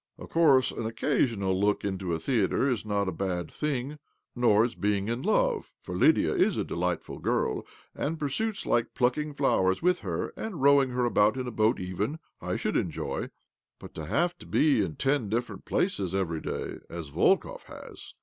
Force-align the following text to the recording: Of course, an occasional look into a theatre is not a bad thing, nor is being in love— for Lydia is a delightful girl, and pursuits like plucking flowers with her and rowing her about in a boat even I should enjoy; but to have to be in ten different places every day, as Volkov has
Of 0.17 0.29
course, 0.29 0.71
an 0.71 0.87
occasional 0.87 1.59
look 1.59 1.85
into 1.85 2.11
a 2.11 2.17
theatre 2.17 2.67
is 2.67 2.87
not 2.87 3.07
a 3.07 3.11
bad 3.11 3.51
thing, 3.51 3.99
nor 4.35 4.65
is 4.65 4.73
being 4.73 5.07
in 5.09 5.21
love— 5.21 5.73
for 5.83 5.95
Lydia 5.95 6.33
is 6.33 6.57
a 6.57 6.63
delightful 6.63 7.19
girl, 7.19 7.67
and 7.93 8.17
pursuits 8.17 8.65
like 8.65 8.95
plucking 8.95 9.35
flowers 9.35 9.83
with 9.83 9.99
her 9.99 10.33
and 10.35 10.59
rowing 10.63 10.89
her 10.89 11.05
about 11.05 11.37
in 11.37 11.45
a 11.45 11.51
boat 11.51 11.79
even 11.79 12.17
I 12.41 12.55
should 12.55 12.77
enjoy; 12.77 13.29
but 13.79 13.93
to 13.93 14.07
have 14.07 14.35
to 14.39 14.47
be 14.47 14.81
in 14.83 14.95
ten 14.95 15.29
different 15.29 15.65
places 15.65 16.15
every 16.15 16.41
day, 16.41 16.79
as 16.89 17.09
Volkov 17.11 17.65
has 17.65 18.15